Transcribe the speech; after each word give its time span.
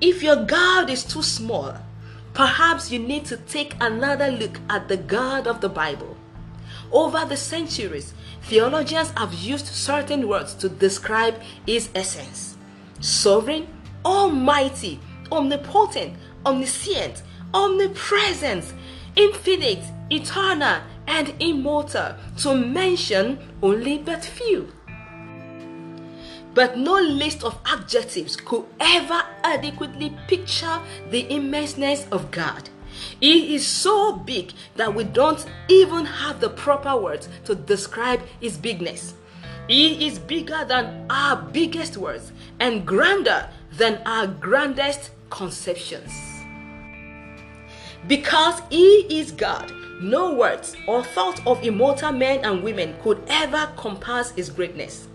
If 0.00 0.22
your 0.22 0.36
God 0.36 0.88
is 0.88 1.04
too 1.04 1.22
small, 1.22 1.74
perhaps 2.32 2.90
you 2.90 2.98
need 2.98 3.26
to 3.26 3.36
take 3.36 3.74
another 3.82 4.30
look 4.30 4.58
at 4.70 4.88
the 4.88 4.96
God 4.96 5.46
of 5.46 5.60
the 5.60 5.68
Bible. 5.68 6.16
Over 6.90 7.26
the 7.26 7.36
centuries, 7.36 8.14
theologians 8.44 9.10
have 9.10 9.34
used 9.34 9.66
certain 9.66 10.26
words 10.26 10.54
to 10.54 10.70
describe 10.70 11.34
his 11.66 11.90
essence 11.94 12.56
sovereign, 13.00 13.66
almighty, 14.04 15.00
omnipotent, 15.30 16.16
omniscient, 16.46 17.22
omnipresent, 17.52 18.72
infinite, 19.16 19.84
eternal, 20.10 20.80
and 21.06 21.34
immortal, 21.40 22.14
to 22.38 22.54
mention 22.54 23.38
only 23.62 23.98
but 23.98 24.24
few. 24.24 24.72
But 26.54 26.76
no 26.76 26.94
list 26.94 27.44
of 27.44 27.58
adjectives 27.64 28.36
could 28.36 28.64
ever 28.80 29.22
adequately 29.44 30.16
picture 30.26 30.80
the 31.10 31.24
immenseness 31.24 32.10
of 32.10 32.30
God. 32.30 32.68
He 33.20 33.54
is 33.54 33.66
so 33.66 34.16
big 34.16 34.52
that 34.76 34.94
we 34.94 35.04
don't 35.04 35.44
even 35.68 36.04
have 36.04 36.40
the 36.40 36.50
proper 36.50 36.96
words 36.96 37.28
to 37.44 37.54
describe 37.54 38.20
his 38.40 38.56
bigness. 38.56 39.14
He 39.68 40.06
is 40.06 40.18
bigger 40.18 40.64
than 40.64 41.06
our 41.08 41.36
biggest 41.36 41.96
words 41.96 42.32
and 42.58 42.84
grander 42.84 43.48
than 43.72 44.02
our 44.04 44.26
grandest 44.26 45.10
conceptions. 45.30 46.12
Because 48.06 48.62
He 48.70 49.06
is 49.20 49.30
God, 49.30 49.72
no 50.00 50.34
words 50.34 50.74
or 50.88 51.04
thought 51.04 51.46
of 51.46 51.62
immortal 51.62 52.12
men 52.12 52.44
and 52.44 52.62
women 52.62 52.96
could 53.02 53.22
ever 53.28 53.70
compass 53.76 54.32
His 54.32 54.50
greatness. 54.50 55.06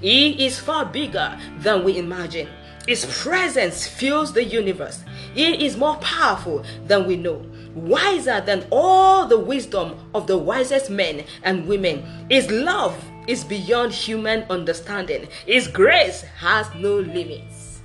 He 0.00 0.46
is 0.46 0.58
far 0.58 0.84
bigger 0.84 1.38
than 1.58 1.84
we 1.84 1.98
imagine. 1.98 2.48
His 2.86 3.06
presence 3.22 3.86
fills 3.86 4.32
the 4.32 4.44
universe. 4.44 5.02
He 5.34 5.64
is 5.66 5.76
more 5.76 5.96
powerful 5.96 6.64
than 6.86 7.06
we 7.06 7.16
know, 7.16 7.44
wiser 7.74 8.42
than 8.42 8.66
all 8.70 9.26
the 9.26 9.38
wisdom 9.38 9.96
of 10.14 10.26
the 10.26 10.36
wisest 10.36 10.90
men 10.90 11.24
and 11.42 11.66
women. 11.66 12.26
His 12.28 12.50
love 12.50 12.94
is 13.26 13.42
beyond 13.42 13.92
human 13.92 14.44
understanding. 14.50 15.28
His 15.46 15.66
grace 15.66 16.22
has 16.38 16.68
no 16.74 16.96
limits. 16.96 17.80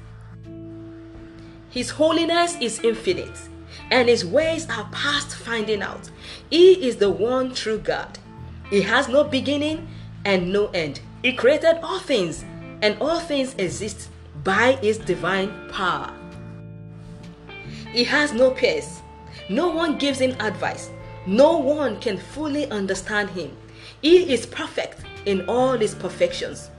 His 1.70 1.92
holiness 1.92 2.58
is 2.60 2.80
infinite, 2.84 3.38
and 3.92 4.10
his 4.10 4.26
ways 4.26 4.68
are 4.70 4.90
past 4.92 5.36
finding 5.36 5.82
out. 5.82 6.10
He 6.50 6.88
is 6.88 6.98
the 6.98 7.10
one 7.10 7.54
true 7.54 7.78
God. 7.78 8.20
He 8.70 8.82
has 8.82 9.08
no 9.08 9.24
beginning 9.24 9.88
and 10.26 10.52
no 10.52 10.68
end. 10.68 11.00
He 11.22 11.34
created 11.34 11.80
all 11.84 12.00
things, 12.00 12.46
and 12.82 12.98
all 13.02 13.20
things 13.20 13.54
exist 13.58 14.10
by 14.44 14.78
his 14.82 14.98
divine 14.98 15.70
power. 15.70 16.14
He 17.92 18.06
has 18.06 18.32
no 18.32 18.52
peers. 18.52 19.02
No 19.50 19.70
one 19.70 19.98
gives 19.98 20.20
him 20.20 20.36
advice. 20.40 20.90
No 21.26 21.58
one 21.58 22.00
can 22.00 22.18
fully 22.18 22.70
understand 22.72 23.30
him. 23.32 23.56
He 24.02 24.32
is 24.32 24.46
perfect 24.46 25.02
in 25.26 25.48
all 25.50 25.78
his 25.78 25.94
perfections. 25.94 26.70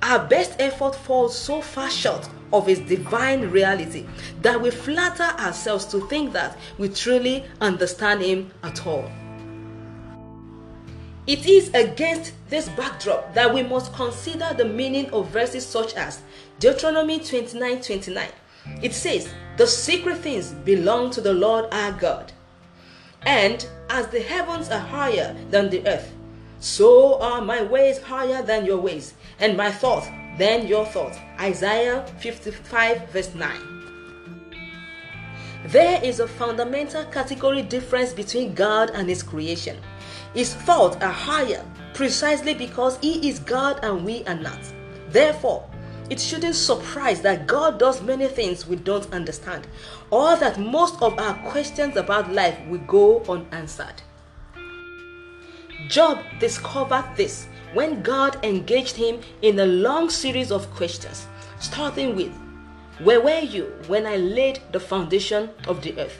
Our 0.00 0.26
best 0.26 0.54
effort 0.60 0.94
falls 0.94 1.36
so 1.36 1.60
far 1.60 1.90
short 1.90 2.28
of 2.52 2.66
his 2.66 2.80
divine 2.80 3.50
reality 3.50 4.06
that 4.40 4.60
we 4.60 4.70
flatter 4.70 5.24
ourselves 5.42 5.84
to 5.86 6.06
think 6.06 6.32
that 6.32 6.56
we 6.78 6.88
truly 6.88 7.44
understand 7.60 8.22
him 8.22 8.50
at 8.62 8.86
all. 8.86 9.10
It 11.28 11.44
is 11.44 11.68
against 11.74 12.32
this 12.48 12.70
backdrop 12.70 13.34
that 13.34 13.52
we 13.52 13.62
must 13.62 13.92
consider 13.92 14.54
the 14.56 14.64
meaning 14.64 15.10
of 15.10 15.28
verses 15.28 15.66
such 15.66 15.92
as 15.92 16.22
Deuteronomy 16.58 17.18
29 17.18 17.82
29. 17.82 18.28
It 18.82 18.94
says, 18.94 19.28
The 19.58 19.66
secret 19.66 20.16
things 20.18 20.52
belong 20.52 21.10
to 21.10 21.20
the 21.20 21.34
Lord 21.34 21.66
our 21.70 21.92
God. 21.92 22.32
And 23.26 23.68
as 23.90 24.06
the 24.06 24.20
heavens 24.20 24.70
are 24.70 24.80
higher 24.80 25.36
than 25.50 25.68
the 25.68 25.86
earth, 25.86 26.10
so 26.60 27.20
are 27.20 27.42
my 27.42 27.62
ways 27.62 28.00
higher 28.00 28.40
than 28.40 28.64
your 28.64 28.78
ways, 28.78 29.12
and 29.38 29.54
my 29.54 29.70
thoughts 29.70 30.06
than 30.38 30.66
your 30.66 30.86
thoughts. 30.86 31.18
Isaiah 31.38 32.06
55, 32.20 33.10
verse 33.10 33.34
9. 33.34 33.78
There 35.66 36.02
is 36.02 36.20
a 36.20 36.26
fundamental 36.26 37.04
category 37.04 37.60
difference 37.60 38.14
between 38.14 38.54
God 38.54 38.92
and 38.94 39.10
His 39.10 39.22
creation. 39.22 39.76
His 40.34 40.54
thoughts 40.54 40.96
are 40.96 41.12
higher 41.12 41.64
precisely 41.94 42.54
because 42.54 42.98
He 42.98 43.28
is 43.28 43.38
God 43.40 43.80
and 43.82 44.04
we 44.04 44.24
are 44.24 44.34
not. 44.34 44.60
Therefore, 45.08 45.68
it 46.10 46.20
shouldn't 46.20 46.54
surprise 46.54 47.20
that 47.22 47.46
God 47.46 47.78
does 47.78 48.02
many 48.02 48.28
things 48.28 48.66
we 48.66 48.76
don't 48.76 49.12
understand, 49.12 49.66
or 50.10 50.36
that 50.36 50.58
most 50.58 51.02
of 51.02 51.18
our 51.18 51.34
questions 51.50 51.96
about 51.96 52.32
life 52.32 52.58
will 52.68 52.78
go 52.80 53.22
unanswered. 53.28 54.02
Job 55.88 56.18
discovered 56.40 57.04
this 57.16 57.46
when 57.74 58.02
God 58.02 58.42
engaged 58.44 58.96
him 58.96 59.20
in 59.42 59.58
a 59.58 59.66
long 59.66 60.08
series 60.08 60.50
of 60.50 60.70
questions, 60.74 61.26
starting 61.60 62.16
with, 62.16 62.32
Where 63.00 63.20
were 63.20 63.40
you 63.40 63.64
when 63.86 64.06
I 64.06 64.16
laid 64.16 64.60
the 64.72 64.80
foundation 64.80 65.50
of 65.66 65.82
the 65.82 65.98
earth? 66.00 66.18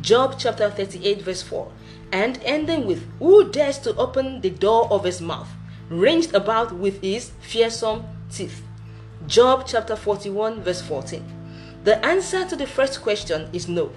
Job 0.00 0.36
chapter 0.38 0.68
38, 0.70 1.22
verse 1.22 1.42
4, 1.42 1.70
and 2.14 2.40
ending 2.44 2.86
with, 2.86 3.04
Who 3.18 3.50
dares 3.50 3.78
to 3.80 3.94
open 3.96 4.40
the 4.40 4.50
door 4.50 4.86
of 4.90 5.02
his 5.02 5.20
mouth, 5.20 5.48
ranged 5.90 6.32
about 6.32 6.72
with 6.72 7.02
his 7.02 7.32
fearsome 7.40 8.04
teeth? 8.30 8.62
Job 9.26 9.64
chapter 9.66 9.96
41, 9.96 10.62
verse 10.62 10.80
14. 10.80 11.24
The 11.82 12.02
answer 12.06 12.46
to 12.46 12.54
the 12.54 12.68
first 12.68 13.02
question 13.02 13.50
is 13.52 13.66
no. 13.66 13.90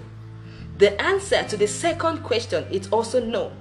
The 0.78 1.00
answer 1.00 1.44
to 1.44 1.56
the 1.56 1.68
second 1.68 2.24
question 2.24 2.66
is 2.72 2.88
also 2.88 3.24
no. 3.24 3.52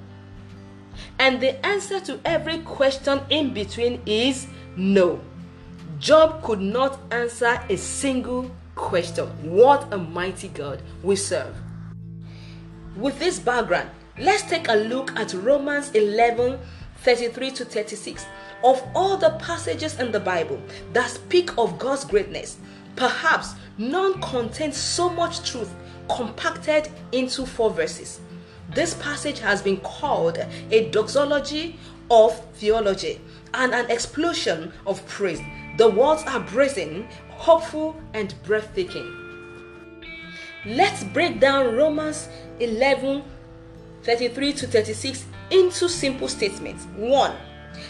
And 1.20 1.40
the 1.40 1.64
answer 1.64 2.00
to 2.00 2.20
every 2.26 2.58
question 2.60 3.22
in 3.30 3.54
between 3.54 4.02
is 4.08 4.48
no. 4.76 5.22
Job 6.00 6.42
could 6.42 6.62
not 6.62 7.00
answer 7.12 7.62
a 7.70 7.78
single 7.78 8.50
question. 8.74 9.28
What 9.44 9.94
a 9.94 10.00
mighty 10.00 10.48
God 10.48 10.82
we 11.04 11.16
serve. 11.16 11.56
With 12.96 13.20
this 13.20 13.38
background, 13.38 13.92
let's 14.20 14.44
take 14.44 14.68
a 14.70 14.76
look 14.76 15.18
at 15.18 15.34
Romans 15.34 15.92
11 15.92 16.60
33 16.98 17.52
to 17.52 17.66
36. 17.66 18.26
Of 18.64 18.84
all 18.96 19.18
the 19.18 19.38
passages 19.40 20.00
in 20.00 20.12
the 20.12 20.20
Bible 20.20 20.62
that 20.94 21.10
speak 21.10 21.58
of 21.58 21.78
God's 21.78 22.06
greatness, 22.06 22.58
perhaps 22.96 23.54
none 23.78 24.20
contains 24.22 24.76
so 24.76 25.10
much 25.10 25.50
truth 25.50 25.74
compacted 26.10 26.90
into 27.12 27.46
four 27.46 27.70
verses. 27.70 28.20
This 28.74 28.96
passage 28.96 29.40
has 29.40 29.62
been 29.62 29.78
called 29.78 30.40
a 30.72 30.90
doxology 30.90 31.80
of 32.10 32.40
theology 32.56 33.22
and 33.54 33.74
an 33.74 33.90
explosion 33.92 34.74
of 34.86 35.06
praise. 35.08 35.42
The 35.78 35.90
words 35.90 36.24
are 36.24 36.40
brazen, 36.40 37.08
hopeful, 37.30 37.96
and 38.14 38.34
breathtaking. 38.44 39.14
Let's 40.66 41.04
break 41.04 41.40
down 41.40 41.76
Romans 41.76 42.28
11 42.60 43.24
33 44.08 44.54
to 44.54 44.68
36 44.68 45.26
into 45.52 45.90
simple 45.90 46.30
statements. 46.30 46.86
1. 46.96 47.36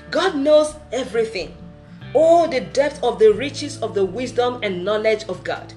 God 0.09 0.35
knows 0.35 0.73
everything. 0.91 1.55
Oh, 2.16 2.47
the 2.47 2.61
depth 2.61 3.03
of 3.03 3.19
the 3.19 3.31
riches 3.31 3.79
of 3.83 3.94
the 3.94 4.03
wisdom 4.03 4.59
and 4.63 4.83
knowledge 4.83 5.25
of 5.25 5.44
God. 5.44 5.75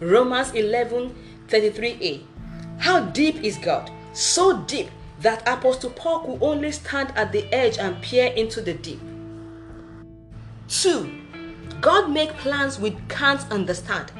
Romans 0.00 0.52
11 0.52 1.14
33a. 1.48 2.22
How 2.78 3.00
deep 3.00 3.44
is 3.44 3.58
God? 3.58 3.90
So 4.14 4.62
deep 4.62 4.88
that 5.20 5.46
Apostle 5.46 5.90
Paul 5.90 6.20
could 6.20 6.42
only 6.42 6.72
stand 6.72 7.12
at 7.14 7.30
the 7.30 7.44
edge 7.52 7.76
and 7.76 8.00
peer 8.02 8.32
into 8.32 8.62
the 8.62 8.72
deep. 8.72 9.00
2. 10.68 11.20
God 11.82 12.10
makes 12.10 12.32
plans 12.40 12.78
we 12.80 12.96
can't 13.10 13.42
understand. 13.52 14.10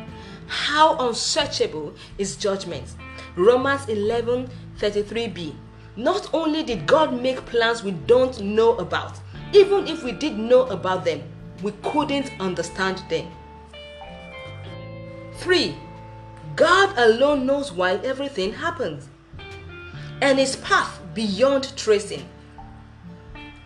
How 0.48 0.98
unsearchable 0.98 1.94
is 2.18 2.36
judgment. 2.36 2.94
Romans 3.36 3.88
11 3.88 4.50
33b. 4.78 5.54
Not 5.96 6.30
only 6.32 6.62
did 6.62 6.86
God 6.86 7.20
make 7.20 7.44
plans 7.46 7.82
we 7.82 7.90
don't 7.90 8.40
know 8.40 8.76
about, 8.76 9.18
even 9.52 9.86
if 9.86 10.02
we 10.02 10.12
did 10.12 10.38
know 10.38 10.62
about 10.66 11.04
them, 11.04 11.22
we 11.62 11.72
couldn't 11.82 12.32
understand 12.40 13.02
them. 13.10 13.30
3. 15.34 15.76
God 16.56 16.96
alone 16.96 17.46
knows 17.46 17.72
why 17.72 17.94
everything 17.96 18.52
happens, 18.52 19.08
and 20.20 20.38
his 20.38 20.56
path 20.56 21.00
beyond 21.14 21.76
tracing. 21.76 22.26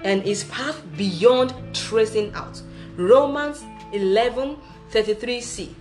And 0.03 0.23
his 0.23 0.45
path 0.45 0.83
beyond 0.97 1.55
tracing 1.75 2.33
out. 2.35 2.61
Romans 2.97 3.65
11 3.93 4.57
33c. 4.91 5.75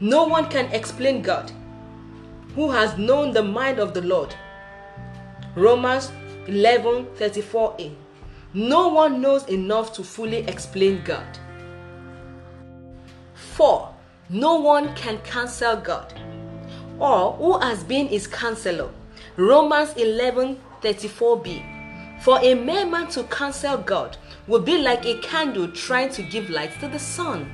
No 0.00 0.24
one 0.24 0.48
can 0.48 0.66
explain 0.66 1.22
God 1.22 1.50
who 2.54 2.70
has 2.70 2.96
known 2.98 3.32
the 3.32 3.42
mind 3.42 3.78
of 3.78 3.94
the 3.94 4.02
Lord. 4.02 4.34
Romans 5.54 6.12
11 6.46 7.06
34a. 7.16 7.94
No 8.54 8.88
one 8.88 9.20
knows 9.20 9.46
enough 9.48 9.92
to 9.94 10.02
fully 10.02 10.38
explain 10.38 11.02
God. 11.04 11.38
4. 13.34 13.94
No 14.30 14.60
one 14.60 14.94
can 14.94 15.18
cancel 15.18 15.76
God. 15.76 16.12
Or 16.98 17.32
who 17.32 17.58
has 17.58 17.84
been 17.84 18.08
his 18.08 18.26
counselor? 18.26 18.90
Romans 19.36 19.92
11 19.96 20.60
34b. 20.82 22.22
For 22.22 22.38
a 22.40 22.54
mere 22.54 22.86
man 22.86 23.08
to 23.08 23.24
cancel 23.24 23.78
God 23.78 24.16
would 24.46 24.64
be 24.64 24.78
like 24.78 25.04
a 25.06 25.18
candle 25.18 25.68
trying 25.68 26.10
to 26.10 26.22
give 26.22 26.50
light 26.50 26.78
to 26.80 26.88
the 26.88 26.98
sun. 26.98 27.52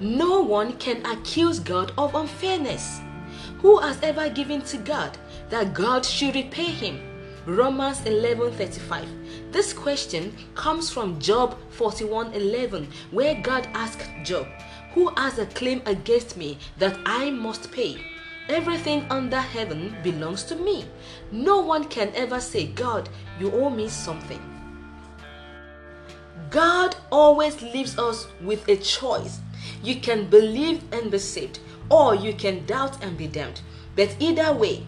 No 0.00 0.40
one 0.40 0.76
can 0.78 1.04
accuse 1.06 1.60
God 1.60 1.92
of 1.96 2.14
unfairness. 2.14 3.00
Who 3.58 3.78
has 3.78 3.98
ever 4.02 4.28
given 4.28 4.62
to 4.62 4.78
God 4.78 5.16
that 5.52 5.74
God 5.74 6.04
should 6.04 6.34
repay 6.34 6.70
him? 6.82 6.98
Romans 7.44 8.00
11:35. 8.06 9.06
This 9.52 9.74
question 9.74 10.32
comes 10.54 10.88
from 10.88 11.18
Job 11.20 11.56
41:11 11.70 12.88
where 13.10 13.34
God 13.34 13.68
asked 13.74 14.08
Job, 14.24 14.46
"Who 14.94 15.12
has 15.16 15.38
a 15.38 15.44
claim 15.44 15.82
against 15.84 16.38
me 16.38 16.56
that 16.78 16.96
I 17.04 17.30
must 17.30 17.70
pay?" 17.70 17.98
Everything 18.48 19.04
under 19.10 19.40
heaven 19.40 19.94
belongs 20.02 20.42
to 20.44 20.56
me. 20.56 20.86
No 21.30 21.60
one 21.60 21.84
can 21.84 22.12
ever 22.14 22.40
say, 22.40 22.66
God, 22.66 23.08
you 23.38 23.52
owe 23.52 23.70
me 23.70 23.88
something. 23.88 24.40
God 26.50 26.96
always 27.10 27.60
leaves 27.62 27.98
us 27.98 28.26
with 28.40 28.66
a 28.68 28.76
choice. 28.76 29.40
You 29.82 29.96
can 30.00 30.28
believe 30.28 30.82
and 30.92 31.10
be 31.10 31.18
saved, 31.18 31.60
or 31.90 32.14
you 32.14 32.32
can 32.32 32.66
doubt 32.66 33.04
and 33.04 33.16
be 33.16 33.26
damned. 33.26 33.60
But 33.96 34.16
either 34.18 34.52
way, 34.52 34.86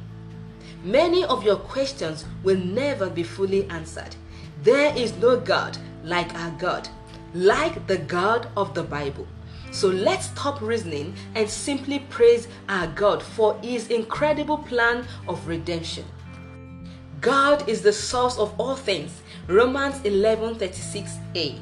many 0.85 1.25
of 1.25 1.43
your 1.43 1.57
questions 1.57 2.25
will 2.43 2.59
never 2.59 3.09
be 3.09 3.23
fully 3.23 3.69
answered. 3.71 4.15
There 4.63 4.95
is 4.97 5.17
no 5.17 5.39
God 5.39 5.77
like 6.05 6.35
our 6.35 6.51
God, 6.53 6.89
like 7.35 7.87
the 7.87 7.99
God 7.99 8.49
of 8.57 8.75
the 8.75 8.83
Bible. 8.83 9.27
So 9.73 9.89
let's 9.89 10.27
stop 10.27 10.61
reasoning 10.61 11.17
and 11.35 11.51
simply 11.51 11.99
praise 11.99 12.47
our 12.69 12.87
God 12.87 13.23
for 13.23 13.59
His 13.61 13.89
incredible 13.89 14.59
plan 14.59 15.05
of 15.27 15.49
redemption. 15.49 16.05
God 17.21 17.69
is 17.69 17.83
the 17.83 17.93
source 17.93 18.39
of 18.39 18.55
all 18.61 18.77
things. 18.77 19.23
Romans 19.49 19.97
11:36a. 20.05 21.59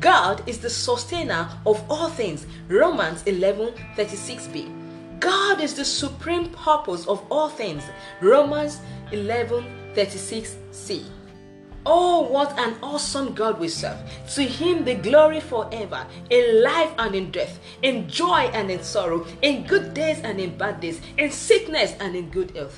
God 0.00 0.42
is 0.48 0.58
the 0.58 0.70
sustainer 0.70 1.48
of 1.64 1.84
all 1.88 2.08
things. 2.08 2.46
Romans 2.68 3.22
11:36b. 3.24 4.85
God 5.20 5.60
is 5.60 5.74
the 5.74 5.84
supreme 5.84 6.50
purpose 6.50 7.06
of 7.06 7.24
all 7.30 7.48
things. 7.48 7.84
Romans 8.20 8.80
11:36c. 9.12 11.04
Oh, 11.88 12.22
what 12.22 12.58
an 12.58 12.74
awesome 12.82 13.32
God 13.32 13.60
we 13.60 13.68
serve. 13.68 13.96
To 14.34 14.42
him 14.42 14.84
the 14.84 14.94
glory 14.96 15.38
forever, 15.38 16.04
in 16.30 16.62
life 16.62 16.92
and 16.98 17.14
in 17.14 17.30
death, 17.30 17.60
in 17.82 18.08
joy 18.08 18.50
and 18.52 18.70
in 18.70 18.82
sorrow, 18.82 19.24
in 19.42 19.64
good 19.66 19.94
days 19.94 20.18
and 20.24 20.40
in 20.40 20.58
bad 20.58 20.80
days, 20.80 21.00
in 21.16 21.30
sickness 21.30 21.94
and 22.00 22.16
in 22.16 22.28
good 22.30 22.50
health. 22.56 22.76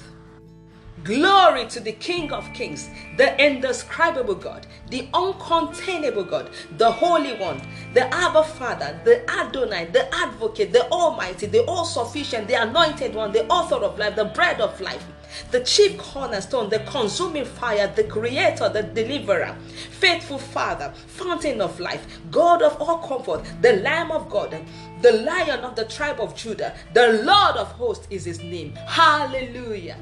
Glory 1.04 1.66
to 1.66 1.80
the 1.80 1.92
King 1.92 2.32
of 2.32 2.52
Kings, 2.52 2.90
the 3.16 3.38
indescribable 3.44 4.34
God, 4.34 4.66
the 4.90 5.08
uncontainable 5.12 6.28
God, 6.28 6.50
the 6.76 6.90
Holy 6.90 7.34
One, 7.34 7.60
the 7.94 8.12
Abba 8.12 8.42
Father, 8.44 9.00
the 9.04 9.28
Adonai, 9.30 9.86
the 9.86 10.12
Advocate, 10.14 10.72
the 10.72 10.90
Almighty, 10.90 11.46
the 11.46 11.64
All 11.64 11.84
Sufficient, 11.84 12.48
the 12.48 12.54
Anointed 12.54 13.14
One, 13.14 13.32
the 13.32 13.46
Author 13.46 13.76
of 13.76 13.98
life, 13.98 14.16
the 14.16 14.26
Bread 14.26 14.60
of 14.60 14.80
life 14.80 15.04
the 15.50 15.60
chief 15.60 15.98
cornerstone, 15.98 16.70
the 16.70 16.78
consuming 16.80 17.44
fire, 17.44 17.92
the 17.94 18.04
creator, 18.04 18.68
the 18.68 18.82
deliverer, 18.82 19.54
faithful 19.90 20.38
father, 20.38 20.92
fountain 21.06 21.60
of 21.60 21.78
life, 21.80 22.20
God 22.30 22.62
of 22.62 22.80
all 22.80 22.98
comfort, 22.98 23.44
the 23.62 23.74
Lamb 23.74 24.10
of 24.10 24.28
God, 24.30 24.56
the 25.02 25.12
lion 25.12 25.60
of 25.60 25.76
the 25.76 25.84
tribe 25.84 26.20
of 26.20 26.34
Judah, 26.34 26.74
the 26.94 27.22
Lord 27.24 27.56
of 27.56 27.68
hosts 27.72 28.06
is 28.10 28.24
his 28.24 28.42
name. 28.42 28.74
Hallelujah. 28.86 29.96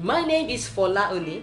My 0.00 0.22
name 0.22 0.48
is 0.48 0.68
Fola 0.68 1.10
Oni. 1.10 1.42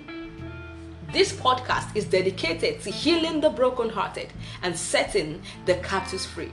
This 1.12 1.34
podcast 1.34 1.96
is 1.96 2.06
dedicated 2.06 2.82
to 2.82 2.92
healing 2.92 3.42
the 3.42 3.50
brokenhearted 3.50 4.34
and 4.64 4.76
setting 4.78 5.42
the 5.66 5.76
captives 5.76 6.26
free. 6.26 6.52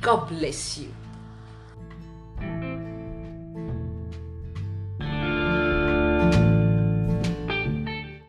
God 0.00 0.28
bless 0.28 0.78
you. 0.78 0.92